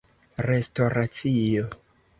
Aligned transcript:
restoracio 0.49 1.69